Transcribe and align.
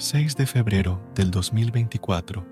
6 0.00 0.36
de 0.36 0.46
febrero 0.46 1.02
del 1.16 1.32
2024. 1.32 2.46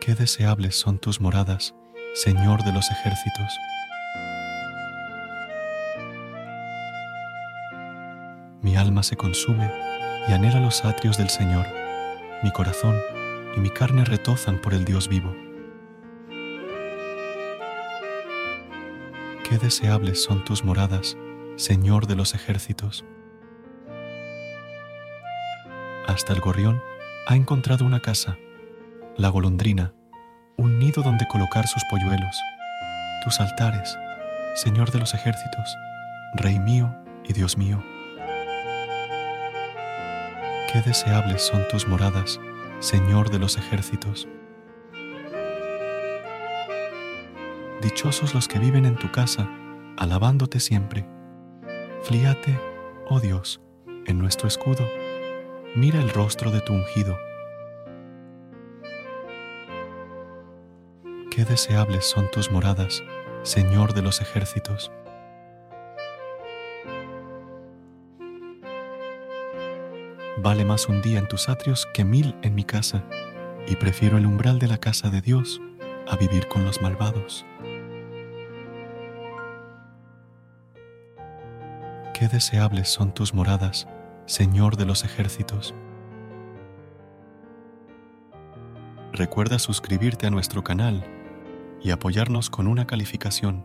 Qué 0.00 0.16
deseables 0.16 0.74
son 0.74 0.98
tus 0.98 1.20
moradas, 1.20 1.76
Señor 2.14 2.64
de 2.64 2.72
los 2.72 2.90
ejércitos. 2.90 3.56
Mi 8.60 8.74
alma 8.74 9.04
se 9.04 9.14
consume 9.14 9.70
y 10.28 10.32
anhela 10.32 10.58
los 10.58 10.84
atrios 10.84 11.16
del 11.16 11.30
Señor. 11.30 11.64
Mi 12.42 12.50
corazón 12.50 12.96
y 13.56 13.60
mi 13.60 13.70
carne 13.70 14.04
retozan 14.04 14.60
por 14.60 14.74
el 14.74 14.84
Dios 14.84 15.08
vivo. 15.08 15.32
Qué 19.48 19.58
deseables 19.58 20.20
son 20.20 20.44
tus 20.44 20.64
moradas, 20.64 21.16
Señor 21.58 22.06
de 22.06 22.14
los 22.14 22.36
ejércitos. 22.36 23.04
Hasta 26.06 26.32
el 26.32 26.38
gorrión 26.38 26.80
ha 27.26 27.34
encontrado 27.34 27.84
una 27.84 27.98
casa, 27.98 28.38
la 29.16 29.28
golondrina, 29.28 29.92
un 30.56 30.78
nido 30.78 31.02
donde 31.02 31.26
colocar 31.26 31.66
sus 31.66 31.82
polluelos, 31.90 32.40
tus 33.24 33.40
altares, 33.40 33.98
Señor 34.54 34.92
de 34.92 35.00
los 35.00 35.14
ejércitos, 35.14 35.76
Rey 36.34 36.60
mío 36.60 36.94
y 37.24 37.32
Dios 37.32 37.58
mío. 37.58 37.82
Qué 40.72 40.80
deseables 40.86 41.42
son 41.42 41.66
tus 41.72 41.88
moradas, 41.88 42.38
Señor 42.78 43.30
de 43.30 43.40
los 43.40 43.56
ejércitos. 43.56 44.28
Dichosos 47.82 48.32
los 48.32 48.46
que 48.46 48.60
viven 48.60 48.86
en 48.86 48.94
tu 48.94 49.10
casa, 49.10 49.50
alabándote 49.96 50.60
siempre. 50.60 51.17
Flíate, 52.02 52.58
oh 53.08 53.20
Dios, 53.20 53.60
en 54.06 54.18
nuestro 54.18 54.46
escudo. 54.48 54.86
Mira 55.74 56.00
el 56.00 56.08
rostro 56.10 56.50
de 56.50 56.60
tu 56.60 56.72
ungido. 56.72 57.18
Qué 61.30 61.44
deseables 61.44 62.06
son 62.06 62.30
tus 62.30 62.50
moradas, 62.50 63.02
Señor 63.42 63.94
de 63.94 64.02
los 64.02 64.20
ejércitos. 64.20 64.92
Vale 70.38 70.64
más 70.64 70.88
un 70.88 71.02
día 71.02 71.18
en 71.18 71.26
tus 71.26 71.48
atrios 71.48 71.86
que 71.92 72.04
mil 72.04 72.36
en 72.42 72.54
mi 72.54 72.64
casa, 72.64 73.04
y 73.66 73.74
prefiero 73.76 74.18
el 74.18 74.26
umbral 74.26 74.60
de 74.60 74.68
la 74.68 74.78
casa 74.78 75.10
de 75.10 75.20
Dios 75.20 75.60
a 76.06 76.16
vivir 76.16 76.46
con 76.48 76.64
los 76.64 76.80
malvados. 76.80 77.44
Qué 82.18 82.26
deseables 82.26 82.88
son 82.88 83.14
tus 83.14 83.32
moradas, 83.32 83.86
Señor 84.26 84.76
de 84.76 84.84
los 84.84 85.04
ejércitos. 85.04 85.72
Recuerda 89.12 89.60
suscribirte 89.60 90.26
a 90.26 90.30
nuestro 90.30 90.64
canal 90.64 91.04
y 91.80 91.92
apoyarnos 91.92 92.50
con 92.50 92.66
una 92.66 92.88
calificación. 92.88 93.64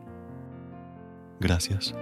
Gracias. 1.39 1.95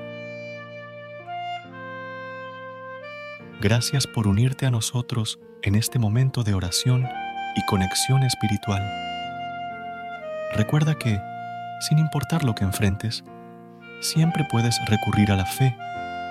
Gracias 3.62 4.06
por 4.06 4.28
unirte 4.28 4.66
a 4.66 4.72
nosotros 4.72 5.40
en 5.62 5.76
este 5.76 6.00
momento 6.00 6.44
de 6.44 6.54
oración 6.54 7.08
y 7.56 7.66
conexión 7.68 8.24
espiritual. 8.24 8.82
Recuerda 10.54 10.96
que, 10.96 11.18
sin 11.88 11.98
importar 11.98 12.44
lo 12.44 12.56
que 12.56 12.66
enfrentes, 12.66 13.24
siempre 14.02 14.46
puedes 14.52 14.78
recurrir 14.90 15.32
a 15.32 15.38
la 15.38 15.46
fe 15.46 15.78